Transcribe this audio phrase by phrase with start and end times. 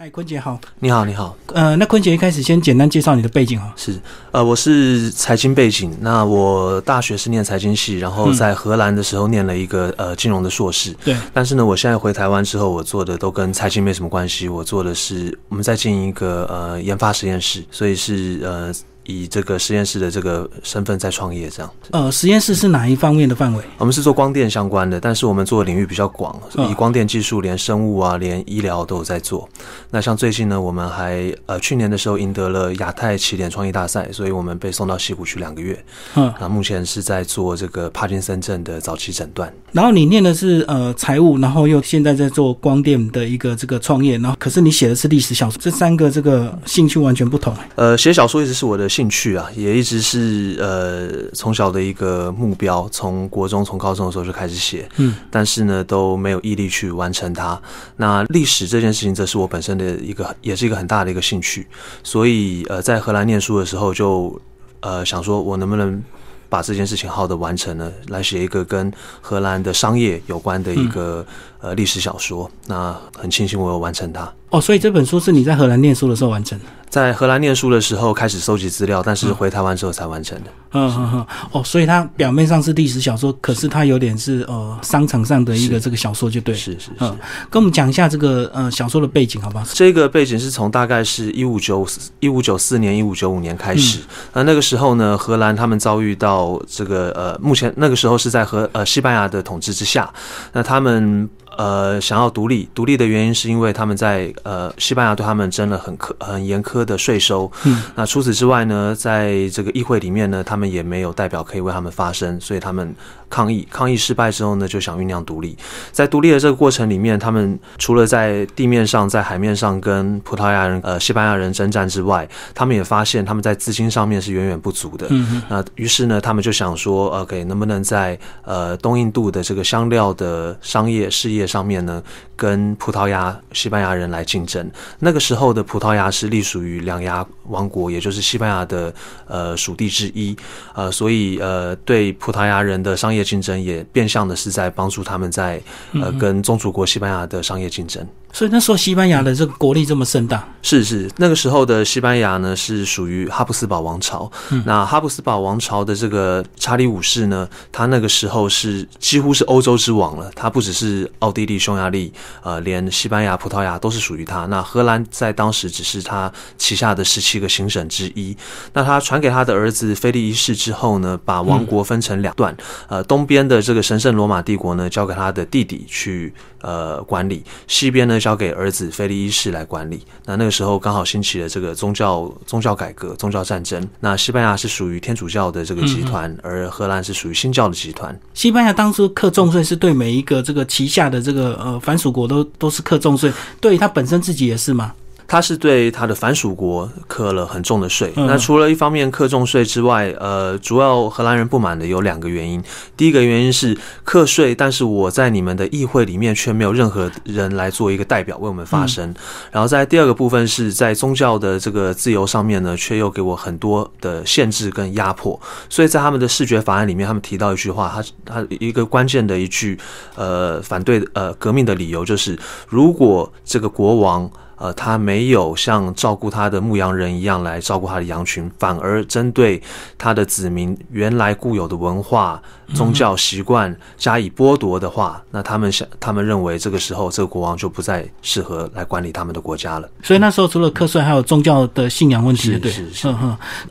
[0.00, 0.60] 嗨，坤姐好。
[0.78, 1.36] 你好，你好。
[1.46, 3.72] 呃，那坤姐一开始先简单介绍你的背景哈。
[3.74, 5.92] 是，呃，我是财经背景。
[6.00, 10.92] 那我大学是念财经系，然后在荷兰的时候念了一个呃金融的硕士。
[11.04, 11.16] 对。
[11.32, 14.48] 但是呢，我现在回台湾之后，我做的都跟财经没什么关系。
[14.48, 18.72] 我做的是我们在经营一个呃研发实验室，所以是呃。
[19.08, 21.72] 以这个实验室的这个身份在创业，这样。
[21.92, 23.64] 呃，实验室是哪一方面的范围？
[23.78, 26.38] 我们是做光电相关的，但是我们做的领域比较广，
[26.70, 29.48] 以光电技术连生物啊，连医疗都有在做。
[29.90, 35.82] 那像最近呢，我们还呃去年的时候赢得了亚太起点创意大赛，所以我们被送到西谷去两个月。
[36.14, 39.50] 嗯，那目前是在做这个帕金森症的早期诊断。
[39.72, 47.54] 然后你念的是呃财务，然后又现在在做光电的一个这个创业，然后可是你写的是历史小说，这三个这个兴趣完全不同。
[47.74, 48.86] 呃，写小说一直是我的。
[48.98, 57.62] 兴趣啊，也一直是呃从小的一个目标，从国中、从高中的时候就开始写，嗯，但是呢都没有毅力去完成它。
[57.94, 61.64] 那历史这件事情，则是我本身的一个，也是一个很大的一个兴趣。
[62.02, 64.36] 所以呃，在荷兰念书的时候，就
[64.80, 66.02] 呃想说，我能不能
[66.48, 67.92] 把这件事情好的完成呢？
[68.08, 71.24] 来写一个跟荷兰的商业有关的一个
[71.60, 72.50] 呃历史小说。
[72.66, 74.32] 那很庆幸我有完成它。
[74.50, 76.64] 哦，所以这本书是你在荷兰念书的时候完成的。
[76.88, 80.50] 在荷兰念书的时候开始收集资料，但是回台湾之后才完成的。
[80.72, 81.26] 嗯嗯嗯。
[81.52, 86.54] 哦，所以它表面上是历史小说，可是它有点是呃商场上的一个这个小说，就对。
[86.54, 86.90] 是是是。
[87.00, 87.14] 嗯，
[87.50, 89.66] 跟我们讲一下这个呃小说的背景，好不好？
[89.74, 91.86] 这个背景是从大概是一五九
[92.20, 93.98] 一五九四年、一五九五年开始。
[94.32, 100.10] 那那个时候呢，荷兰他们遭遇到这个呃，目前那个时候是在和呃西班牙的统治之下，
[100.54, 101.28] 那他们。
[101.58, 107.50] 呃，想要独立，独立的原因是因为他们在呃西班牙对他们征了很苛很严苛的税收。
[107.64, 112.94] 嗯，那除此之外呢，在这个议会里面呢，他们也没有代表可以为他们发声，所以他们
[113.28, 115.58] 抗议，抗议失败之后呢，就想酝酿独立。
[115.90, 125.08] 在独立的这个过程里面，他们除了在地面上、在海面上跟葡萄牙人、呃西班牙人征战之外，他们也发现他们在资金上面是远远不足的。
[125.10, 131.47] 嗯那于是呢，他们就想说，OK，能不能在呃东印度的这个香料的商业事业。
[131.48, 132.02] 上面呢，
[132.36, 134.70] 跟葡萄牙、西班牙人来竞争。
[134.98, 138.94] 那个时候的葡萄牙是隶属于两牙王国，也就是西班牙的
[139.26, 140.36] 呃属地之一。
[140.74, 145.58] 呃，所以呃，对葡萄牙人的商业竞争，也变相的是在帮助他们在
[145.94, 148.06] 呃跟宗主国西班牙的商业竞争。
[148.32, 154.30] 所以那时候西班牙的这个国力这么盛大，是是，那个时候的西班牙呢是属于哈布斯堡王朝。
[154.64, 160.30] 那哈布斯堡王朝的这个查理五世呢，他那个时候是几乎是欧洲之王了。
[160.36, 162.12] 他不只是奥地利、匈牙利，
[162.42, 164.46] 呃，连西班牙、葡萄牙都是属于他。
[164.46, 168.36] 那荷兰在当时只是他旗下的十七个行省之一。
[168.74, 172.56] 那他传给他的儿子菲利一世之后呢，把王国分成两段，
[172.88, 178.18] 呃，东边的这个神圣罗马帝国呢，交给他的弟弟去呃管理，西边呢。
[178.18, 180.02] 交给儿子菲利一世来管理。
[180.26, 183.88] 那那个时候刚好兴起了这个宗教宗教改革、宗教战争。
[184.00, 188.18] 那西班牙是属于天主教的这个集团，而荷兰是属于新教的集团。
[188.34, 194.92] 西班牙当初克重税是对每一个这个旗下的这个呃凡属国都都是克重税，对他本身自己也是吗？
[195.28, 198.10] 他是对他的反属国课了很重的税。
[198.16, 202.64] 那除了一方面课重税之外，呃，主要荷兰人不满的有两个原因。
[202.96, 209.14] 第一个原因是课税，但是我在你们的议会里面却没有任何人来做一个代表为我们发声。
[209.52, 215.38] 然后在第二个部分是在宗教的这个自由上面呢，却又给我很多的限制跟压迫。
[215.68, 219.78] 所以在他们的视觉法案里面，他们提到一句话，他他一个关键的一句
[220.14, 224.30] 呃反对呃革命的理由就是，如果这个国王。
[224.58, 229.62] 呃，他没有像照顾他的牧羊人一样来照顾他的羊群，反而针对
[229.96, 232.42] 他的子民原来固有的文化、
[232.74, 239.88] 宗教习惯加以剥夺的话，那他们想，他们认为这个时候这个国王就不再适合来管理他们的国家了。
[240.02, 243.08] 所以那时候除了课税，还有宗教的信仰问题，对，是是。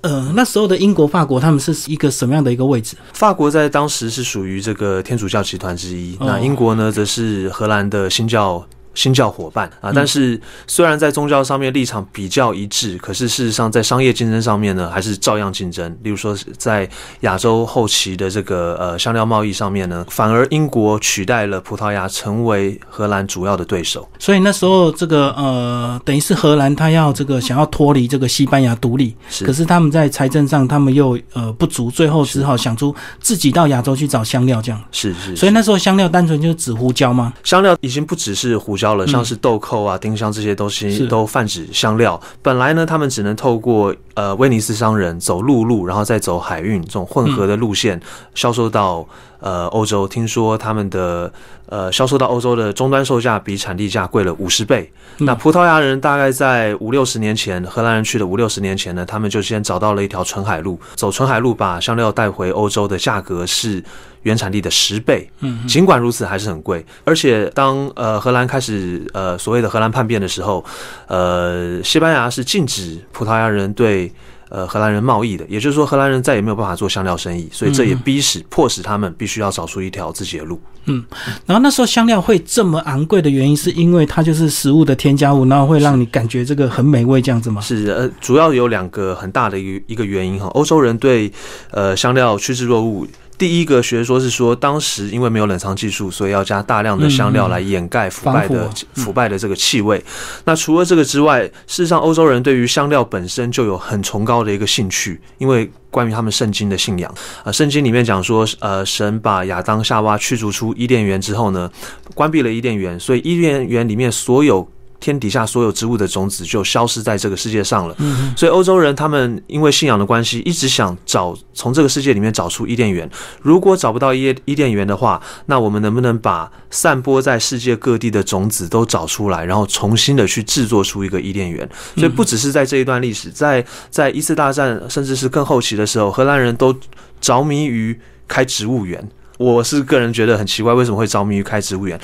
[0.02, 2.96] 呃，那时候的英国、法国，他们是一个什么样的一个位置？
[3.14, 8.66] 法国在当时是属于这个天主教集团之一，那英国呢，则是荷兰的新教。
[8.97, 15.95] 新教伙伴啊，但是虽然在宗教上面立场比较一致，可是事实上在商业竞争上面呢，还是照样竞争。
[16.01, 16.89] 例如说，在
[17.19, 24.10] 亚洲后期的这个呃香料贸易上面呢，反而英国取代了葡萄牙，成为荷兰主要的对手。
[24.18, 34.83] 所以那时候这个呃，等于是荷兰他要这个想要脱离这个西班牙独立，可是他们在财政上他们又呃不足，最后只好想出自己到亚洲去找香料这样。
[34.92, 35.36] 是是。
[35.36, 37.31] 所以那时候香料单纯就是指胡椒吗？
[37.44, 38.87] 香料已经不只是胡椒。
[38.95, 42.19] 了，像是豆蔻啊、丁香这些东西都泛指香料。
[42.42, 48.00] 本来呢，他们只能透过呃威尼斯商人走陆路，然后再走海运这种混合的路线
[48.36, 49.07] 销售到
[49.39, 51.31] 呃欧洲，听说他们的
[51.68, 54.92] 呃销售到欧洲的终端售价比产地价贵了五十倍。
[55.19, 63.84] 那葡萄牙人大概在五六十年前，荷兰人去的五六十年前呢，他们就先找到了一条纯海路，走纯海路把香料带回欧洲的价格是。
[64.24, 66.86] 原产地的十倍，嗯，尽管如此还是很贵。
[67.06, 70.66] 而且当呃荷兰开始呃所谓的荷兰叛变的时候，
[71.07, 74.12] 呃西班牙是禁止葡萄牙人对
[74.49, 80.59] 呃荷兰人贸易的，也就是说荷兰人再也没有办法做香料生意，所以这也逼使迫使他们必须要找出一条自己的路。
[80.85, 81.03] 嗯，
[81.45, 87.59] 然后那时候香料会这么昂贵的原因，是因为它就是食物的添加物，然后会让你感觉这个很美味这样子吗？
[87.61, 91.31] 是呃，主要有两个很大的一一个原因哈，欧洲人对
[91.71, 93.07] 呃香料趋之若鹜。
[93.38, 100.04] 第一个学说是说，当时因为没有冷藏技术，所以要加大量的香料来掩盖腐败的腐败的这个气味。
[100.45, 107.13] 那除了这个之外，事实上欧洲人对于香料本身就有很崇高的一个兴趣，因为关于他们圣经的信仰
[107.44, 111.72] 啊，圣经里面讲说，呃，神把亚当夏娃驱逐出伊甸园之后呢，
[112.16, 114.68] 关闭了伊甸园，所以伊甸园里面所有。
[114.99, 117.95] 天底下所有植物的种子就消失在这个世界上了。
[118.35, 123.09] 所以欧洲人他们因为信仰的关系，一直想找从这个世界里面找出伊甸园。
[123.41, 131.67] 如果找不到伊伊甸园的话，那我们能不能把散播在世界各地的种子都找出来，然后重新的去制作出一个伊甸园？
[131.95, 136.75] 所以不只是在这一段历史，在在一次大战甚至是更后期的时候，荷兰人都
[137.21, 139.07] 着迷于开植物园。
[139.38, 141.99] 我是个人觉得很奇怪，为什么会着迷于开植物园？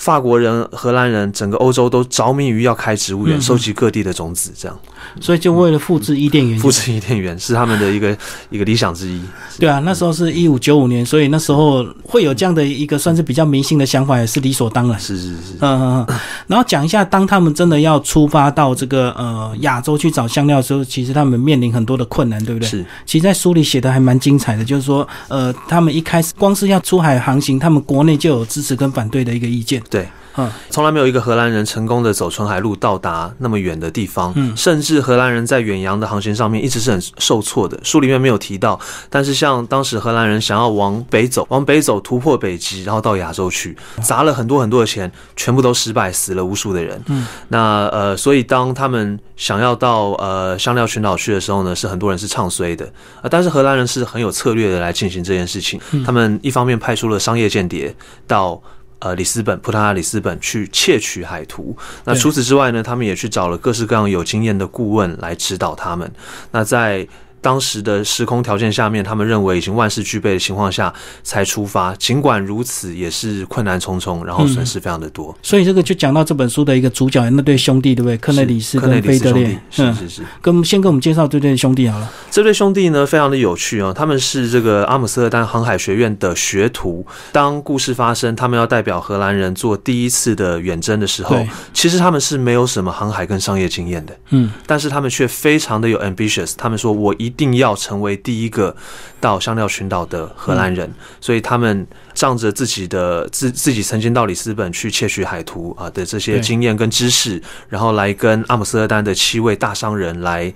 [0.00, 4.76] 法国人、荷兰人，整个欧洲都着迷于要开植物园，收集各地的种子，这样。
[5.20, 8.16] 所以就为了复制伊甸园，复制伊甸园是他们的一个
[8.48, 9.20] 一个理想之一。
[9.58, 14.98] 对啊，那时候是一五九五年，所以那时候会有这样的一个算是比较迷信的想法，也是理所当然。
[14.98, 15.52] 是是是。
[15.60, 16.18] 嗯嗯嗯。
[16.46, 22.66] 然后讲一下，当他们真的要出发到这个呃亚洲去找香料的时候，其实他们面临很多的困难，对不对？
[22.66, 22.86] 是。
[23.04, 29.82] 其实，在书里写的还蛮精彩的，就是说，呃，他们一开始光是要出海航行，他们国内就有支持跟反对的一个意见。
[29.90, 30.08] 对。
[30.36, 34.32] 嗯，从来没有一个荷兰人成功的走纯海路到达那么远的地方。
[34.36, 37.76] 嗯，甚至荷兰人在远洋的航行上面一直是很受挫的。
[37.82, 38.78] 书里面没有提到，
[39.10, 47.02] 但是像当时荷兰人想要往北走，往北走突破北极，然后到亚洲去，砸了很多很多的钱，全部都失败，死了无数的人。
[47.06, 52.84] 嗯，那呃，所以当他们想要到呃香料群岛去的时候呢，是很多人是唱衰的。
[53.20, 55.80] 啊，但是荷兰人是很有策略的来进行这件事情。
[56.06, 57.92] 他们一方面派出了商业间谍
[58.28, 58.62] 到。
[59.00, 61.76] 呃，里斯本，葡萄牙里斯本去窃取海图。
[62.04, 66.10] 那除此之外呢，他们也去找了各式各样有经验的顾问来指导他们。
[66.52, 67.06] 那在
[67.40, 70.92] 当时的时空条件下面，他们认为已经万事俱备的情况下
[71.22, 71.94] 才出发。
[71.96, 75.34] 尽管如此，也是困难重重，然后损失非常的多。
[75.42, 78.16] 所以这个就讲到这本书的一个主角那对兄弟，对不对？
[78.18, 80.22] 克内里斯跟菲德烈，是是是。
[80.42, 82.12] 跟先跟我们介绍这对兄弟好了。
[82.30, 83.90] 这对兄弟呢，非常的有趣啊。
[83.90, 87.06] 他们是这个阿姆斯特丹航海学院的学徒。
[87.32, 91.42] 当故事发生，他们要代表荷兰人做第一次的远征的时候，
[91.72, 94.14] 其实他们是没有什么航海跟商业经验的。
[94.28, 96.52] 嗯，但是他们却非常的有 ambitious。
[96.58, 97.29] 他们说我一。
[97.30, 98.74] 一定要成为第一个
[99.20, 110.52] 到香料群岛的荷兰人，所以他们仗着自己的自自己曾经到里斯本去窃取海图啊的这些经验跟知识，然后来跟阿姆斯特丹的七位大商人来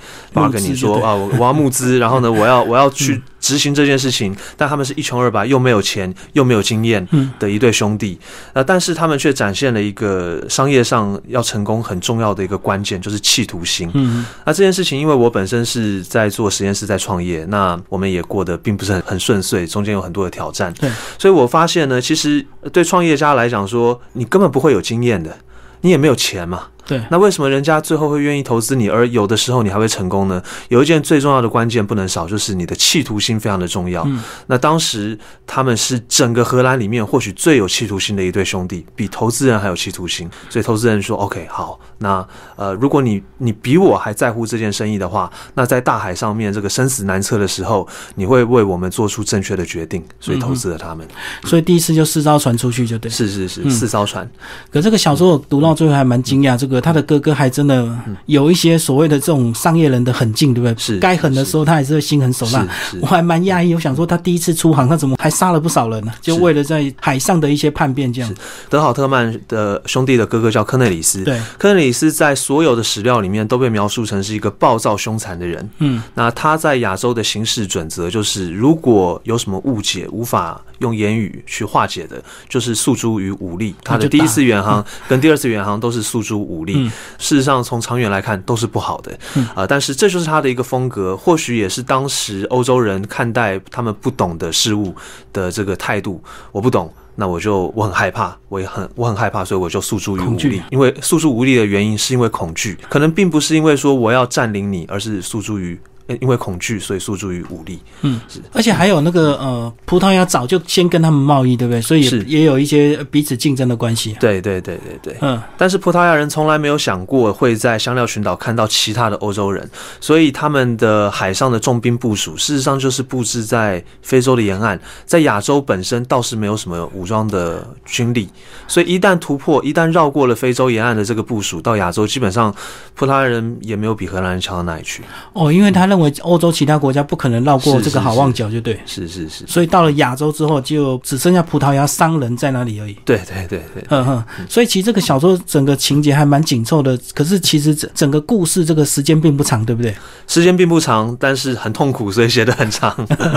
[0.52, 3.22] 跟你说啊，我要募资， 然后呢，我要我要去。
[3.44, 7.06] 执行这件事情，但他们是一穷二白，又没有钱，又没有经验
[7.38, 8.18] 的一对兄弟。
[8.54, 13.90] 啊，但是他们却展现了一个商业上要成功很重要的一个关键，就是企图心。
[13.92, 20.72] 嗯，那这件事情，因为我本身是在做实验室，在创业，那我们也过得并不是很很顺遂，中间有很多的挑战。
[20.80, 25.36] 对，所以我我发现呢，其实对创业家来讲，说你根本不会有经验的，
[25.82, 26.68] 你也没有钱嘛。
[26.86, 30.42] 对，那为什么人家最后会愿意投资你，而有的时候你还会成功呢？
[30.68, 34.06] 有一件最重要的关键不能少，就是你的企图心非常的重要。
[34.48, 40.28] 那当时他们是整个荷兰里面或许最有企图心的一对兄弟，比投资人还有企图心。
[40.50, 42.26] 所以投资人说：“OK，好，那
[42.56, 51.08] 呃，如果你你比我还在乎这件生意的话，那在大海上面这个生死难测的时候，你会为我们做出正确的决定。”所以投资了他们。
[51.44, 53.10] 所以第一次就四艘船出去就对。
[53.10, 54.30] 是是是，四艘船。
[54.70, 56.73] 可这个小说我读到最后还蛮惊讶，这个。
[56.80, 57.88] 他的哥哥还真的
[58.26, 60.74] 有一些所谓的这种商业人的狠劲，对不对？
[60.78, 62.66] 是该狠的时候，他还是会心狠手辣。
[63.00, 66.12] 我还蛮讶异，我想说他第一次出航，他怎么还杀了不少人呢？
[66.20, 68.34] 就为了在海上的一些叛变这样。
[68.68, 75.70] 德豪特曼的兄弟的哥哥叫科内里斯，对，科内里斯在所有的史料里面都被描述成是一个暴躁凶残的人。
[75.78, 83.74] 嗯，那他在亚洲的行事准则就是，如果有什么误解无法用言语去化解的，就是诉诸于武力。
[83.84, 86.63] 他的第一次远航跟第二次远航都是诉诸武。
[86.64, 86.88] 独立。
[87.18, 89.16] 事实上，从长远来看都是不好的
[89.54, 89.66] 啊。
[89.66, 94.94] 但是这就是他的一个风格，或许也是当时欧洲人看待他们不懂的事物
[95.32, 96.22] 的这个态度。
[96.52, 100.62] 我不懂，那我就我很害怕，我也很我很害怕，所以我就诉诸于无力。
[100.70, 105.78] 因为诉诸无力的原因是因为恐惧，可能并不是因为说我要占领你，而是诉诸于。
[106.20, 107.78] 因为恐惧，所以诉诸于武力。
[108.02, 108.40] 嗯，是。
[108.52, 111.80] 而且还有那个呃，葡萄牙早就先跟他们贸易，对不对？
[111.80, 114.16] 所以也也有一些彼此竞争的关系。
[114.20, 115.16] 对对对对对。
[115.20, 115.40] 嗯。
[115.56, 119.68] 但是葡萄牙人从来没有想过会在香料群岛看到其他的欧洲人，
[120.00, 128.28] 所以他们的海上的重兵部署，事实上就是布置在非洲的沿岸，在亚洲本身倒是没有什么武装的军力，
[128.68, 132.54] 所以一旦突破，一旦绕过了非洲沿岸的这个部署，到亚洲，基本上
[132.94, 135.02] 葡萄牙人也没有比荷兰人强到哪里去。
[135.32, 142.96] 哦，因为他认为欧洲其他国家不可能绕过这个好望角，就对，是是是，所以到了亚洲之后，就只剩下葡萄牙商人在那里而已。
[143.04, 149.94] 对对对对，嗯哼，所以其实这个小说整个情节还蛮紧凑的，可是其实整整个故事这个时间并不长，对不对？
[150.26, 152.92] 时间并不长，但是很痛苦，所以写的很长。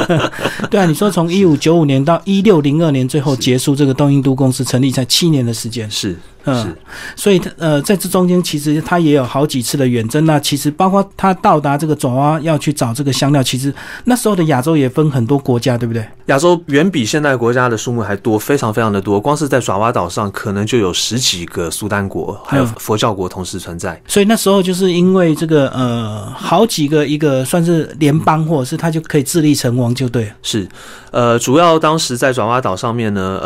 [0.72, 6.18] 对啊，你说从一五九五年到一六零二年，最后结束这个东印度公司成立才七年的时间，是。
[6.48, 6.76] 嗯，
[7.16, 10.26] 所以他呃，在这中间其实他也有好几次的远征。
[10.26, 13.74] 那其实包括他到达这个爪哇要去找这个香料，其实
[14.06, 16.08] 那时候的亚洲也分很多国家，对不对？
[16.28, 19.20] 亚洲远比现代国家的数目还多，非常非常的多。
[19.20, 24.02] 光是在爪哇岛上，可能就有十几个苏丹国，还有佛教国同时存在。
[24.08, 30.32] 所以那时候就是因为这个呃，好几个一个算是联邦，或者是他就可以自立成王，就对。
[30.42, 30.68] 是，
[31.12, 33.40] 呃，主要当时在爪哇岛上面呢，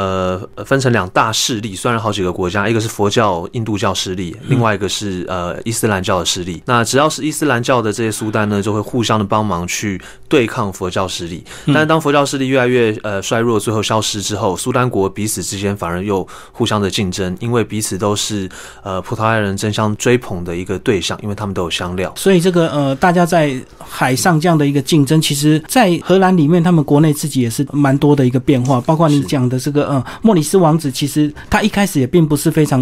[0.55, 2.90] 呃，分成两大势力，虽然好几个国家，一个是。
[2.91, 6.61] 佛教、印度教势力，另外一个是呃伊斯兰教的势力。
[6.65, 11.43] 那只要是伊斯兰教的这些苏丹呢，就会互相的帮忙去对抗佛教势力。
[11.67, 18.49] 但是当佛教势力越来越呃衰弱，最后消失之后，苏丹国彼此之间反而又互相的竞争，因为彼此都是
[18.83, 22.13] 呃葡萄牙人争相追捧的一个对象，因为他们都有香料。
[22.17, 28.81] 所以这个呃大家在海上这样的一个竞争，其实在荷兰里面，他们国内自己也是蛮多的一个变化。
[28.81, 32.80] 包括你讲的这个呃莫里斯王子，其实他一开始也并不是非常。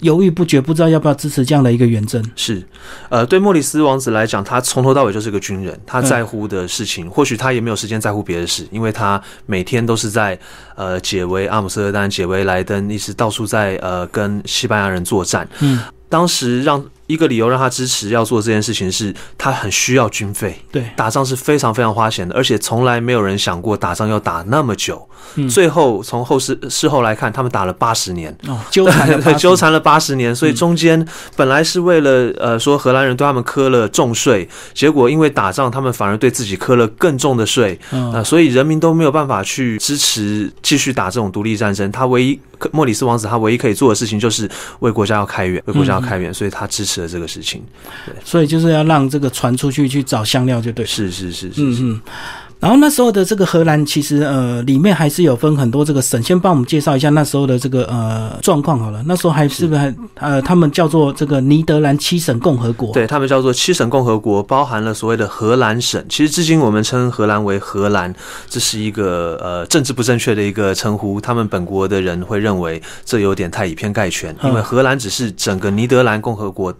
[0.00, 2.22] 犹豫不决，不知道要不要支持这样的一个远征。
[2.36, 2.62] 是，
[3.08, 10.38] 呃，对莫里斯王子来讲，他从头到尾就是个军人，他在乎的事情，或许他也没有时间在乎别的事，因为他每天都是在
[10.76, 15.48] 呃解围阿姆斯特丹、解围莱登，一直到处在呃跟西班牙人作战。
[15.60, 16.84] 嗯，当时让。
[17.08, 20.62] 一个理由让他支持要做这件事情是，他很需要军费。
[20.70, 25.08] 对，打仗是非常非常花钱的，而且从来没有人想过打仗要打那么久。
[25.34, 37.78] 嗯，最后从后事事后来看，他们打了八十年，哦，纠缠 纠缠了八十年，所以中间本来是为了呃说荷兰人对他们磕了重税，结果因为打仗，他们反而对自己磕了更重的税。
[37.90, 41.90] 啊，所以人民都没有办法去支持继续打这种独立战争。
[41.90, 42.38] 他唯一
[42.72, 44.48] 莫里斯王子他唯一可以做的事情就是
[44.80, 46.97] 为国家要开源，为国家要开源，所以他支持。
[46.98, 47.62] 的这个事情，
[48.04, 52.00] 对，所以就是要让这个传出去去找香料，就对，是是是是，嗯嗯。
[52.60, 59.00] 然后那时候的这个荷兰，其实呃里面还是有分很多这个省，先帮我们介绍一下那时候的这个呃状况好了。
[59.06, 62.92] 那时候还是不是还呃他们叫做这个尼德兰七省共和国？
[62.92, 66.04] 对他们叫做七省共和国，包含了所谓的荷兰省。
[66.08, 68.12] 其实至今我们称荷兰为荷兰，
[68.48, 71.20] 这是一个呃政治不正确的一个称呼。
[71.20, 76.74] 他们本国的人会认为这有点太以偏概全，因为荷兰只是整个尼德兰共和国。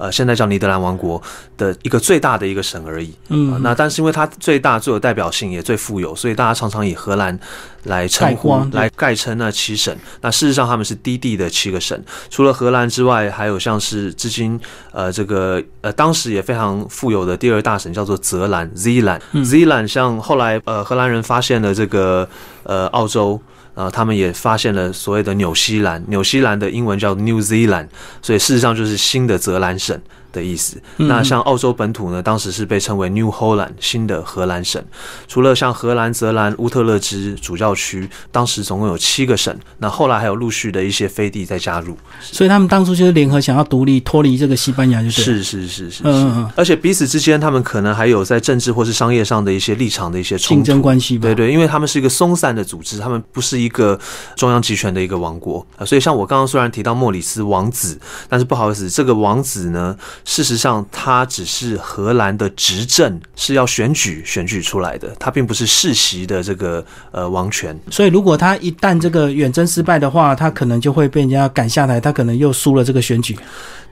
[0.00, 1.22] 呃，现在叫尼德兰王国
[1.58, 3.14] 的一个最大的一个省而已。
[3.28, 7.38] 嗯，那但是因为它最大、最有代表性，也最富有，所以大家常常以荷兰
[7.84, 9.94] 来称呼、来概称那七省。
[10.22, 14.58] 那事实上他们是低地的七个省，除了荷兰之外，还有像是至今
[14.92, 19.20] 呃这个呃当时也非常富有的第二大省叫做泽兰 （Zeeland）。
[19.34, 22.26] Zeeland 像后来呃荷兰人发现了这个
[22.62, 23.38] 呃澳洲。
[23.80, 27.88] 呃，他们也发现了所谓的纽西兰，纽西兰的英文叫 New Zealand，
[28.20, 29.98] 所以事实上就是新的泽兰省。
[30.32, 30.80] 的意思。
[30.96, 34.82] 那像澳洲本土呢，当时是被称为 New Holland 新的荷兰省。
[35.26, 39.56] 除了像荷兰、泽兰、乌特勒支主教区，当时总共有七个省。
[39.78, 41.96] 那后来还有陆续的一些飞地在加入。
[42.20, 46.02] 所以他们当初就是联合想要独立，脱离这个西班牙，就是是是是是。
[46.04, 46.50] 嗯嗯。
[46.56, 51.18] 而且彼此之间，他们可能还有在政治或是商业上的一些立场的一些竞争关系。
[51.18, 53.98] 对对，因为他们是一个松散的组织，他们不是一个
[54.36, 55.84] 中央集权的一个王国啊。
[55.84, 59.96] 所以像我刚刚虽然提到莫里斯王子，但是不好意思，这个王子呢。
[60.24, 67.78] 事实上他只是荷兰的执政是要选举选举出来的，他并不是世袭的这个呃王权。
[67.90, 73.36] 所以如果他一旦这个远征失败的话，他可能就会被人家赶下台，他可能又输了这个选举。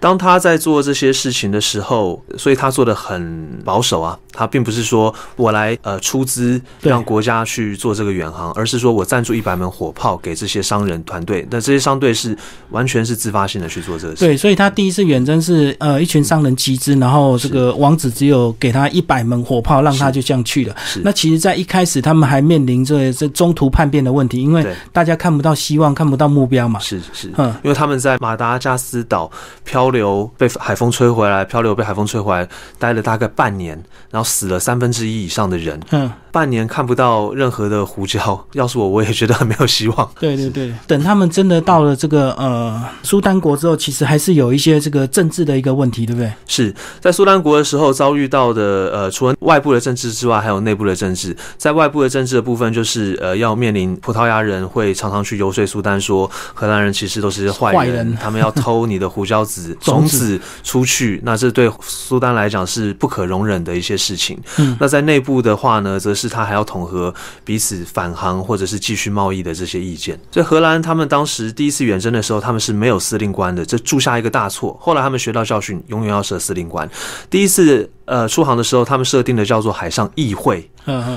[0.00, 4.16] 当他在做这些事情的时候，所以他做的很保守啊。
[4.32, 11.44] 他并不是说我来呃出资让国家去做这个远航，而是说我赞助一百门火炮给这些商人团队。
[11.50, 12.38] 那这些商队是
[12.70, 14.25] 完全是自发性的去做这个事。
[14.25, 20.76] 对，所以他第一次远征是呃一群商人集资，然后这个王子只有给他一百门火炮，让他就这样去了。
[21.02, 26.78] 那其实，在一开始他们还面临着这中途叛变的问题，因为大家看不到希望，看不到目标嘛。
[26.78, 27.32] 是是。
[27.37, 29.28] 嗯，因为他们在马达加斯岛
[29.64, 32.48] 漂流，被海风吹回来，漂流被海风吹回来，
[32.78, 33.76] 待了大概半年，
[34.12, 34.28] 然后。
[34.28, 38.18] 死了三分之一以上的人，嗯，半年看不到任何的胡椒。
[38.54, 40.11] 要是我，我也觉得很没有希望。
[40.21, 46.33] 对对对，等他们真的到了这个呃苏丹国之后，其实还是有一些这个政治的一个问题，对不对？
[46.47, 51.37] 是在苏丹国的时候遭遇到的呃，除了外部的政治之外，还有内部的政治。
[51.57, 61.21] 在外部的政治的部分，就是呃要面临葡萄牙人会常常去游说苏丹，说荷兰人其实都是坏人，他们要偷你的胡椒籽 种子出去。
[61.25, 64.16] 那这对苏丹来讲是不可容忍的一些事。
[64.18, 67.12] 情，嗯，那在内部的话呢，则是他还要统合
[67.44, 70.18] 彼此返航或者是继续贸易的这些意见。
[70.30, 74.76] 所以荷兰他们当时第一次远征的时候，他们是没有司令官的，这铸下一个大错。
[74.80, 76.88] 后来他们学到教训，永远要设司令官。
[77.30, 80.70] 第一次呃出航的时候，他们设定的叫做海上议会，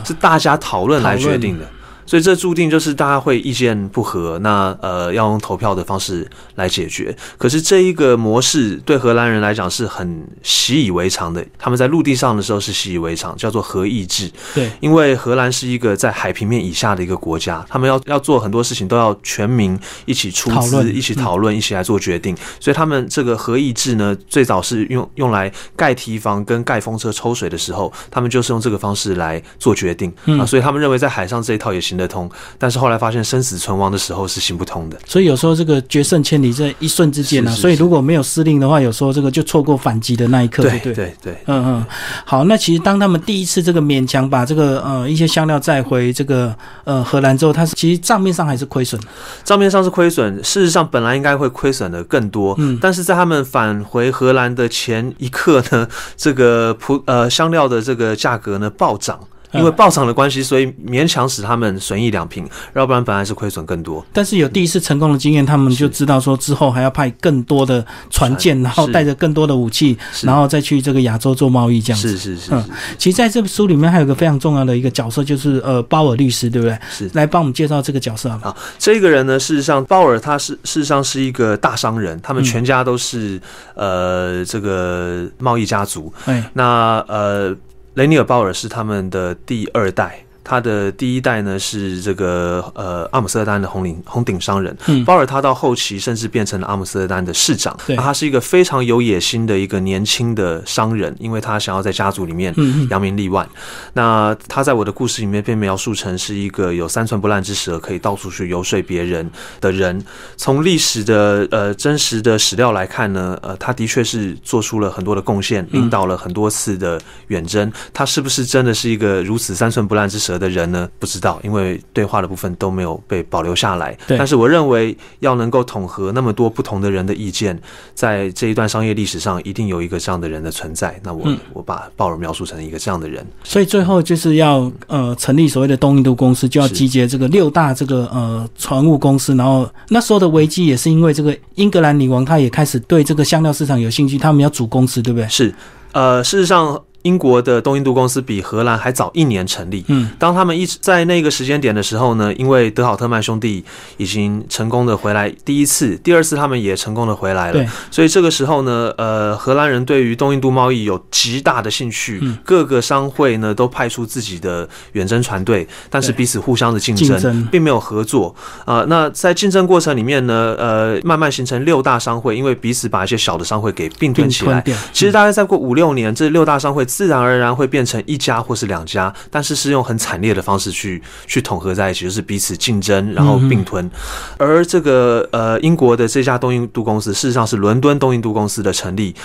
[0.06, 1.65] 是大家讨论来决定的。
[2.12, 7.15] 所以这注定就是大家会意见不合，那呃要用投票的方式来解决。
[7.38, 14.30] 可是这一个模式对荷兰人来讲是很习以为常的，他们在陆地上的时候是习以为常，叫做合议制。
[14.53, 22.36] 对，因为荷兰是一个在海平面以下的一个国家，他们要要做很多事情都要全民一起出资、一起讨论、一起来做决定。
[22.60, 30.46] 所以他们这个合议制呢，最早是用用来盖堤防跟盖风车抽水的时候，他们就是用这个方式来做决定啊。
[30.46, 32.00] 所以他们认为在海上这一套也行。
[32.01, 41.15] 得通，但是后来发现生死存亡的时候是行不通的，所以有时候这个决胜千里这一瞬之间呢，所以如果没有司令的话，有时候这个就错过反击的那一刻，对对对？
[41.22, 41.86] 对，嗯嗯，
[42.25, 46.53] 好，那其实当他们第一次这个勉强把这个呃一些香料载回这个
[46.84, 49.00] 呃荷兰之后，它是其实账面上还是亏损，
[49.43, 59.20] 账面上是亏损，事实上本来应该会亏损的更多，嗯，但是在他们返回荷兰的前一刻呢，这个葡呃香料的这个价格呢暴涨。
[59.53, 64.05] 因为爆场的关系，所以勉强使他们损益两平，要不然本来是亏损更多。
[64.13, 72.17] 但是有第一次成功的经验，他们就知道说之后还要派更多的船舰，然后带着更多的武器，然后再去这个亚洲做贸易，这样子。
[72.17, 72.53] 是是是。
[72.53, 72.63] 嗯，
[72.98, 76.78] 其实在这本书里面还有个非常重要的一个角色，就是呃鲍尔律师，对不对？
[76.89, 77.10] 是。
[77.13, 78.56] 来帮我们介绍这个角色啊。
[78.80, 83.41] 这个人呢，事实上鲍尔他是事实上是一个大商人，他们全家都是
[83.76, 86.13] 呃这个贸易家族。
[86.26, 86.49] 哎。
[86.54, 87.56] 那呃。
[87.95, 90.25] 雷尼尔·鲍尔是他们的第二代。
[90.52, 97.74] 他的第一代呢是这个呃阿姆斯特丹的红领红顶商人，鲍尔他到后期甚至变成了阿姆斯特丹的市长。
[97.96, 102.54] 他是一个非常有野心的一个年轻的商人，因为他想要在家族里面
[102.90, 103.48] 扬名立万。
[103.94, 110.04] 那他在我的故事里面被描述成是一个有三寸不烂之舌，可以到处去游说别人的人。
[110.36, 117.72] 从历史的呃真实的史料来看呢，呃，他的确是做出了很多的贡献，领导了很多次的远征。
[117.94, 120.40] 他是不是真的是一个如此三寸不烂之舌？
[120.41, 123.95] 的人呢不知道，因为对话的部分都没有被保留下来。
[124.08, 127.58] 但是我认为要能够统合那么多不同的人的意见，
[127.93, 130.99] 在这一段商业历史上，一定有一个这样的人的存在。
[131.04, 133.25] 那我我把鲍尔描述成一个这样的人。
[133.43, 139.36] 所以最后就是要呃成立所谓的东印度公司，就要集结这个六大这个呃船务公司。
[139.36, 145.27] 然后那时候的危机也是因为这个英格兰女王她也开始对这个香料市场有兴趣，他们要组公司，对不对？
[145.30, 145.54] 是，
[145.91, 146.82] 呃，事实上。
[147.04, 149.84] 英国的东印度公司比荷兰还早一年成立。
[149.88, 153.64] 嗯，当他们一直在那个时间点的时候呢，因为德好特曼兄弟
[153.98, 157.66] 已经成功的回来第一次，第二次他们也成功的回来了。
[157.90, 168.36] 所以这个时候呢，呃，荷兰人对于东印度贸易有极大的兴趣，各个商会呢都派出自己的远征船队，但是彼此互相的竞争，并没有合作。
[168.66, 174.64] 啊，那在竞争过程里面呢，呃，慢慢形成六大商会，因为彼此把一些小的商会给并吞起来。
[174.94, 176.86] 其实大概再过五六年，这六大商会。
[176.91, 183.89] 自然而然会变成一家或是两家，但是是用很惨烈的方式去去统合在一起，就是彼此竞争，然后并吞。
[184.38, 189.15] 而这个呃，英国的这家东印度公司，事实上是伦敦东印度公司的成立，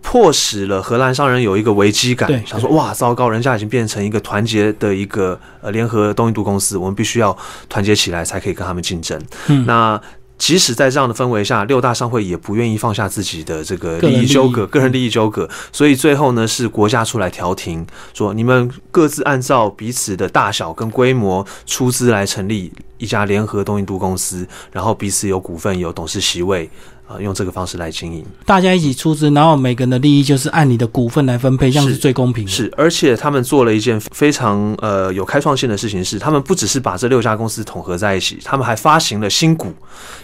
[0.00, 7.36] 迫使了荷兰商人有一个危机感，想说哇，糟糕，人家已经变成一个团结的一个呃联合东印度公司，我们必须要
[7.68, 9.20] 团结起来才可以跟他们竞争。
[9.66, 10.00] 那
[10.38, 26.68] 即使在这样的氛围下，六大商会也不愿意放下自己的这个利益纠葛、个人利益纠葛，所以最后呢是国家出来调停，说你们各自按照彼此的大小跟规模出资来成立一家联合东印度公司，然后彼此有股份、有董事席位，
[27.12, 28.24] 啊、用这个方式来经营。
[28.46, 32.50] 大家一起出资，然后每个人的利益就是按你的股份来分配，这样是是最公平的。
[32.50, 39.72] 是，而且他们做了一件非常呃有开创性的事情是，他们不只是把这六家公司统合在一起，他们还发行了新股，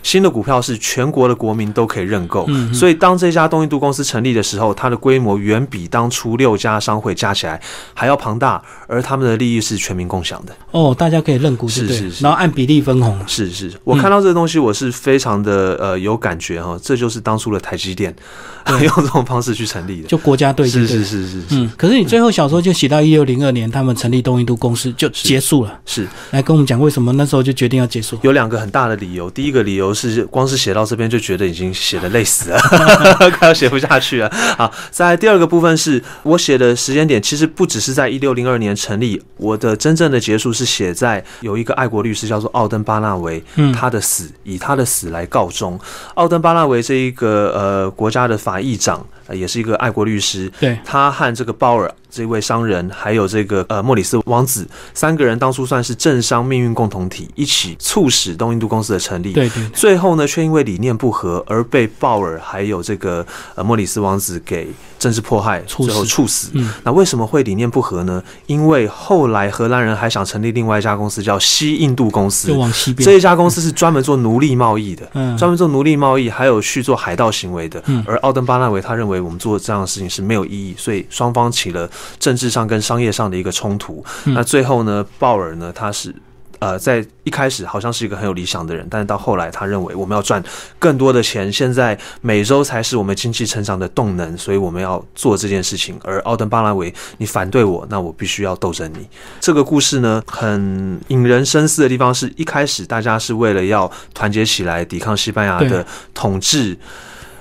[0.02, 2.44] 新的股票是全国的国民都可以认购。
[2.48, 7.60] 嗯，所以当这家东印度公司成立的时候，它的规模远比当初六家商会加起来
[7.94, 10.54] 还要庞大，而他们的利益是全民共享的。
[10.70, 13.18] 哦，大家可以认股，是是是然后按比例分红。
[13.26, 18.14] 是是，我看到这个东西，我是非常的呃有感觉哈，这就是当初的台积电
[18.68, 20.08] 用这种方式去成立的。
[20.08, 25.78] 就国家队是是是是是嗯，可是你最后小说就写到一六零二年，他们成立东印度公司就结束了。
[25.86, 28.18] 是，来跟我们讲为什么那时候就决定要结束？
[28.22, 29.30] 有两个很大的理由。
[29.30, 32.60] 第一个理由是，光是写到这边就觉得已经写的累死了，
[33.38, 34.30] 快要写不下去了。
[34.56, 45.78] 好，在第二个部分是我写的时间点，其实不只是在一六零二年成立，我的真正的结束是写在有一个爱国律师叫做奥登巴纳维，嗯他的死以他的死来告终。
[46.14, 59.32] 奥登巴纳维这一个呃国家的法议长，呃也是一个爱国律师，对，他和这个鲍尔这位商人，还有这个呃莫里斯王子三个人，当初算是政商命运共同体，一起促使东印度公司的成立。
[59.32, 64.68] 对对，最后呢，却因为理念不合而被鲍尔还有这个呃莫里斯王子给
[64.98, 66.50] 政治迫害，最后处死。
[66.54, 68.22] 嗯，那为什么会理念不合呢？
[68.46, 72.58] 因为后来荷兰人还想成立另外一家公司，叫西印度公司就。
[72.58, 73.04] 往西边。
[73.04, 77.82] 这一家公司是专门做奴隶贸易的，嗯，专门做奴隶贸易，还有去做海盗行为的。
[77.86, 84.04] 嗯而奥登巴纳维他认为我们做这样的事情是没有意义，所以双方起了政治上跟商业上的一个冲突。
[84.24, 86.14] 嗯那最后呢，鲍尔呢，他是。
[86.60, 90.42] 呃，在一开始好像是一个很有理想的人，但是到后来，他认为我们要赚
[90.78, 95.98] 更多的钱，现在美洲才是我们经济成长的动能，所以我们要做这件事情。
[96.02, 99.06] 而奥登巴拉维，你反对我，那我必须要斗争你。
[99.40, 106.76] 这个故事呢，很引人深思的地方是一开始大家是为了要团结起来抵抗西班牙的统治。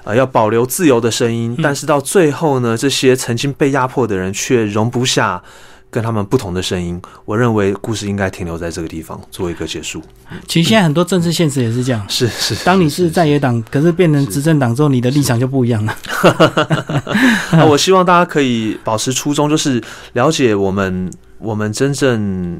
[0.03, 5.43] 呃，要保留自由的声音，嗯但是到最后呢，这些曾经被压迫的人却容不下
[5.89, 7.01] 跟他们不同的声音。
[7.25, 10.01] 我认为故事应该停留在这个地方做一个结束。
[10.47, 12.05] 其实现在很多政治现实也是这样。
[12.09, 15.95] 是是，当你是在野党，可是变成执政党之后，你的立场就不一样了。
[17.53, 19.81] 那我希望大家可以保持初衷，就是
[20.13, 22.59] 了解我们我们真正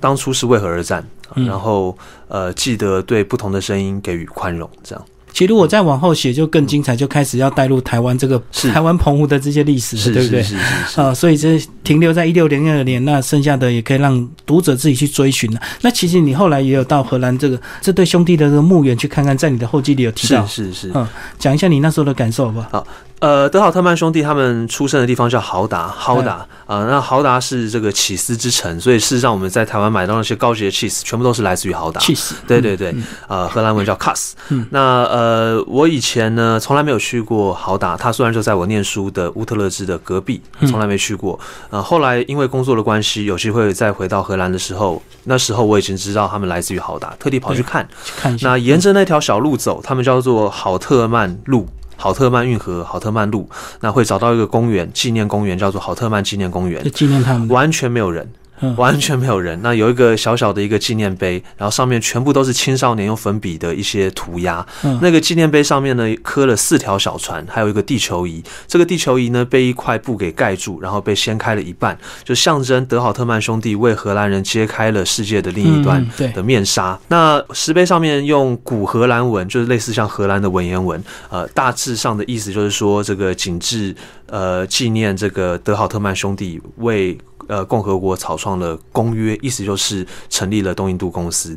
[0.00, 1.96] 当初是为何而战，嗯然后
[2.28, 8.40] 呃，记得对不同的声音给予宽容，这样其实我再往后写就更精彩，就开始要带入台湾这个
[8.72, 10.42] 台湾澎湖的这些历史了，对不对？
[10.42, 11.00] 是是是是。
[11.00, 15.60] 啊、所以这停留在一六零二年，那剩下的也可以让读者自己去追寻了。
[15.80, 21.06] 那其实你后来也有到荷兰这个这对兄弟的这个墓园去看看，在你的后记里有提到是，是是，嗯
[21.38, 22.86] 讲一下你那时候的感受好不好？
[23.22, 26.32] 呃，德豪特曼兄弟他们出生的地方叫豪达，豪达
[26.66, 32.00] 啊、呃那豪达是这个起司之城，所以事实上我们在台湾买到那些高级的 cheese 全部都是来自于豪达。
[32.00, 32.34] 气死！
[32.48, 34.32] 对对对嗯，呃，荷兰文叫 Cas。
[34.50, 41.38] 嗯那呃，我以前呢从来没有去过豪达，它虽然就在我念书的乌特勒支的隔壁，嗯从来没去过。
[41.70, 47.88] 呃，后来因为工作的关系，有机会再回到荷兰的时候，那时候我已经知道他们来自于豪达，特地跑去看。
[48.04, 48.48] 去看一下。
[48.48, 51.68] 那沿着那条小路走，他们叫做好特曼路。
[52.02, 56.82] 好特曼运河、好特曼路，那会找到一个公园，纪念公园叫做好特曼纪念公园。
[56.82, 58.41] 就，纪念他们，完全没有人，嗯
[58.76, 59.60] 完全没有人。
[59.62, 64.64] 那有一个小小的一个纪念碑，然后上面全部都是青少年用粉笔的一些涂鸦。
[64.84, 68.42] 嗯那个纪念碑上面呢刻了四条小船，还有一个地球仪。
[68.66, 76.98] 这个地球仪呢被一块布给盖住，然后被掀开了一半，就象征德豪特曼兄弟为荷兰人揭开了世界的另一端的面纱。
[77.08, 83.94] 那石碑上面用古荷兰文，就是类似像荷兰的文言文，呃，大致上的意思就是说，这个景致
[84.26, 87.18] 呃纪念这个德豪特曼兄弟为。
[87.48, 91.56] 呃，共和国草创了公约，意思就是成立了东印度公司。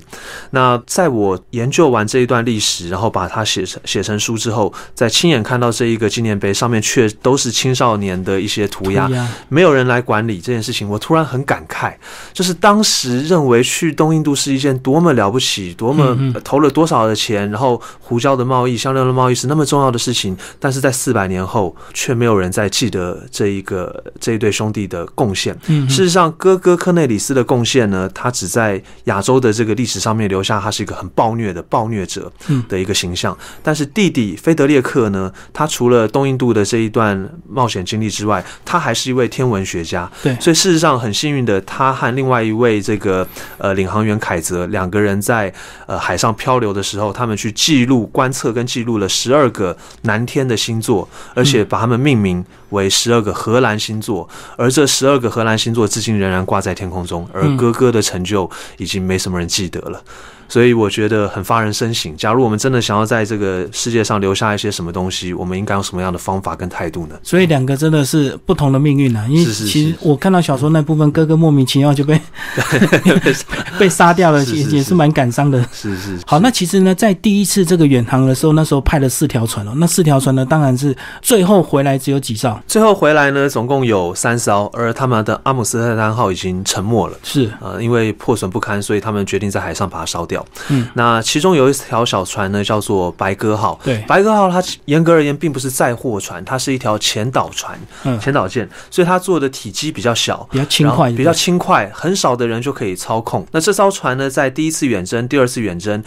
[0.51, 9.09] 那在我研究完这一段历史，然后把它写成写成书之后，再亲眼看到这一个纪念碑上面却都是青少年的一些涂鸦
[9.49, 11.93] 没有人来管理这件事情，我突然很感慨，
[12.33, 25.55] 就是当时认为去东印度是一件多么了不起，多么投了多少的钱，然后胡椒的贸易、香料的贸易是那么重要的事情，但是在四百年后，却没有人再记得这一个这一对兄弟的贡献。
[25.67, 32.31] 嗯嗯，事实上，哥哥科内里斯的贡献呢，他只在亚洲的这个历史上面留下他是一个很暴虐的暴虐者
[32.67, 33.37] 的一个形象。
[33.63, 40.11] 但是弟弟菲德列克呢，他除了东印度的这一段冒险经历之外，他还是一位天文学家。
[40.23, 45.53] 对，所以事实上很幸运的，他和另外一位这个呃领航员凯泽两个人在
[45.85, 54.27] 呃海上漂流的时候，他们去记录、观测跟记录了十二个南天的星座，而且把他们命名为十二个荷兰星座。
[54.57, 60.01] 而这十二个荷兰星座至今仍然挂在天空中，而哥哥的成就已经没什么人记得了。
[60.47, 62.15] 所以我觉得很发人深省。
[62.17, 67.15] 假如我们真的想要在这个世界上留下一些什么东西，我们应该用什么样的方法跟态度呢？
[67.23, 69.25] 所以两个真的是不同的命运啊！
[69.29, 72.19] 因为其实我看到小说那部分，哥哥莫名其妙就被
[73.79, 75.63] 被杀掉了，也也是蛮感伤的。
[75.71, 76.17] 是是。
[76.25, 79.73] 好，那其实呢，在第一次这个远航的时候，那时候派了四条船哦。
[79.77, 82.57] 那四条船呢，当然是最后回来只有几艘。
[82.67, 87.17] 最后回来呢，总共有三艘，而他们的阿姆斯特丹号已经沉没了。
[87.23, 90.34] 是呃，因为破损不堪，所以他们决定在海上把它烧掉。
[90.69, 93.79] 嗯，那其中有一条小船呢，叫做白鸽号。
[93.83, 97.77] 对，白鸽号它严格而言并不是载货船，它是一条前导船，
[98.19, 103.45] 前导舰，所以它做的体积比较小，比较轻快，比较轻快，很少的人就可以操控。
[103.51, 106.03] 那这艘船呢，在第一次远征、第二次远征。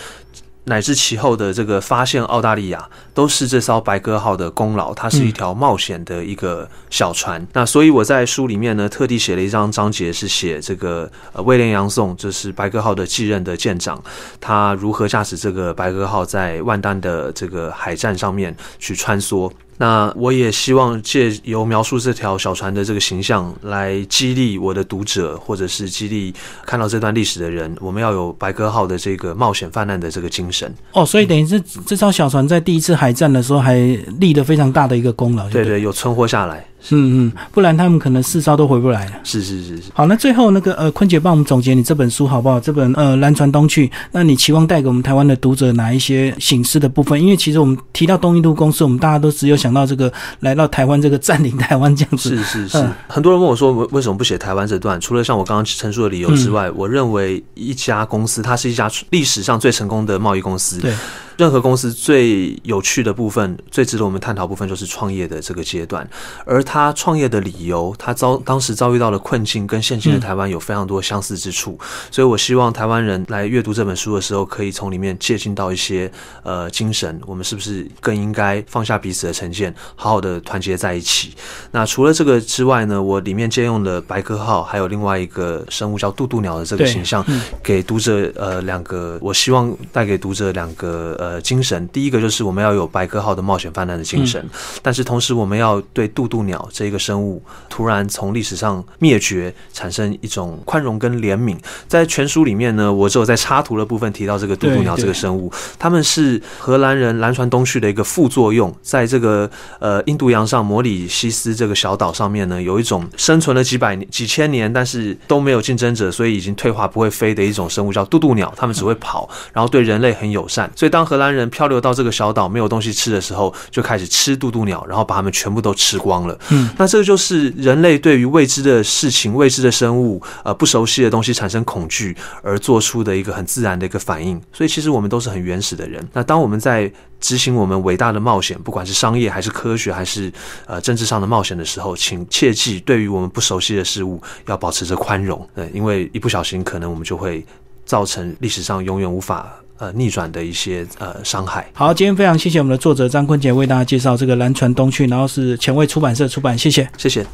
[0.68, 4.94] 乃至其后的这个发现澳大利亚，都是这艘白鸽号的功劳。
[4.94, 7.44] 它是一条冒险的一个小船。
[7.52, 14.02] 那所以我在书里面呢，特地写了一张章节，是写这个呃威廉杨颂，这是白鸽号的继任的舰长，
[14.40, 19.50] 他如何驾驶这个白鸽号在万丹的这个海战上面去穿梭。
[19.78, 26.34] 那我也希望借由描述这条小船的这个形象，来激励我的读者，或者是激励
[26.66, 30.74] 看到这段历史的人，我们要有白鸽号的这个冒险泛滥的这个精神。
[30.92, 33.76] 哦，所以等于是这艘小船在第一次海战的时候，还
[34.18, 35.48] 立了非常大的一个功劳。
[35.48, 36.66] 对对，有存活下来。
[36.90, 39.12] 嗯嗯，不然他们可能四艘都回不来了。
[39.24, 39.82] 是是是是。
[39.94, 42.58] 好，那最后那个呃，坤姐帮我们总结你这本书好不好？
[42.58, 47.20] 这本呃《蓝船东去》，那你期望带给我们台湾的读者哪一些醒思的部分？
[47.20, 52.36] 因为其实我们提到东印度公司，我们大家都只有想到这个来到台湾这个占领台湾这样子。
[52.36, 52.88] 是是是。
[53.06, 55.00] 很多人问我说，为为什么不写台湾这段？
[55.00, 60.78] 除了像我刚刚陈述的理由之外，我认为一家公司，它是一家历史上最成功的贸易公司。
[60.78, 60.92] 对。
[61.38, 66.04] 任何公司最有趣的部分、最值得我们探讨部分，就是创业的这个阶段。
[66.44, 71.78] 而他创业的理由，他遭当时遭遇到了困境，跟现今的台湾有非常多相似之处。
[72.10, 76.10] 所以我希望台湾人来阅读这本书的时候，可以从里面借鉴到一些
[76.42, 77.20] 呃精神。
[77.24, 81.34] 我们是不是更应该放下彼此的成见，好好的团结在一起？
[81.70, 87.24] 那除了这个之外呢，我里面借用了白鸽号，还有另外一个生物叫渡渡鸟的这个形象，
[87.62, 91.27] 给读者呃两个，我希望带给读者两个呃。
[91.28, 91.86] 呃，精神。
[91.88, 94.42] 第一个就是我们要有白鸽号的冒险泛滥的精神，
[94.80, 101.54] 但是同时我们要对渡渡鸟这一个生物突然从历史上灭绝产生一种宽容跟怜悯。
[101.86, 118.48] 在全书里面呢，我只有在插图的部分提到这个渡渡鸟这个生物，他们是荷兰人蓝船东去的一个副作用，在这个呃印度洋上摩里西斯这个小岛上面呢，有一种生存了几百年、几千年，但是都没有竞争者，所以已经退化不会飞的一种生物，叫渡渡鸟。
[118.56, 126.38] 他们只会跑，然后对人类很友善，所以当荷兰人漂流到这个小岛没有东西吃的时候，就开始吃渡渡鸟，然后把它们全部都吃光了。
[126.48, 134.40] 嗯，那这个就是人类对于未知的事情、未知的生物、呃不熟悉的东西产生恐惧而做出的一个很自然的一个反应。
[134.52, 136.02] 所以其实我们都是很原始的人。
[136.12, 140.32] 那当我们在执行我们伟大的冒险，不管是商业还是科学还是
[140.66, 145.48] 呃政治上的冒险的时候，请切记对于我们不熟悉的事物要保持着宽容。
[145.54, 147.44] 对，因为一不小心，可能我们就会
[147.84, 149.52] 造成历史上永远无法。
[149.78, 151.68] 呃，逆转的一些呃伤害。
[151.72, 157.28] 好，今天非常谢谢我们的作者张坤杰为大家介绍这个《蓝船东去》，然后是前卫出版社出版，谢谢，谢谢。